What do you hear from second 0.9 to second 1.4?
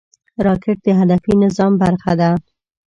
هدفي